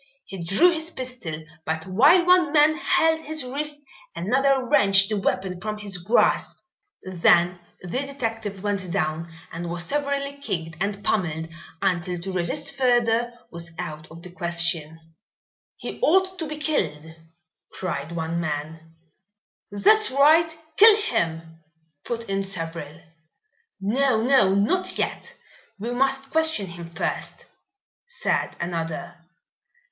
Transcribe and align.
He 0.25 0.43
drew 0.43 0.71
his 0.71 0.89
pistol, 0.89 1.43
but 1.63 1.85
while 1.85 2.25
one 2.25 2.51
man 2.51 2.75
held 2.75 3.21
his 3.21 3.43
wrist 3.45 3.77
another 4.15 4.65
wrenched 4.67 5.09
the 5.09 5.17
weapon 5.17 5.61
from 5.61 5.77
his 5.77 5.99
grasp. 5.99 6.57
Then 7.03 7.59
the 7.83 7.99
detective 7.99 8.63
went 8.63 8.89
down 8.89 9.31
and 9.51 9.69
was 9.69 9.83
severely 9.85 10.37
kicked 10.37 10.75
and 10.81 11.03
pummelled, 11.03 11.49
until 11.83 12.19
to 12.19 12.31
resist 12.31 12.73
further 12.75 13.31
was 13.51 13.69
out 13.77 14.09
of 14.09 14.23
the 14.23 14.31
question. 14.31 14.99
"He 15.75 15.99
ought 16.01 16.39
to 16.39 16.47
be 16.47 16.57
killed!" 16.57 17.05
cried 17.71 18.11
one 18.11 18.39
man. 18.41 18.95
"That's 19.69 20.09
right, 20.09 20.57
kill 20.77 20.95
him!" 20.97 21.59
put 22.05 22.27
in 22.27 22.41
several. 22.41 23.01
"No! 23.79 24.19
no! 24.19 24.55
not 24.55 24.97
yet. 24.97 25.35
We 25.77 25.91
must 25.91 26.31
question 26.31 26.65
him 26.65 26.87
first," 26.87 27.45
said 28.07 28.55
another. 28.59 29.13